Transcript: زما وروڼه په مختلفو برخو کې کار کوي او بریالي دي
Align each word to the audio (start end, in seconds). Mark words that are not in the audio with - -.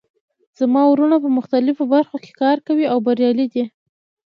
زما 0.59 0.81
وروڼه 0.87 1.15
په 1.23 1.29
مختلفو 1.37 1.83
برخو 1.93 2.15
کې 2.23 2.31
کار 2.41 2.57
کوي 2.67 2.85
او 2.91 2.97
بریالي 3.05 3.47
دي 3.53 3.63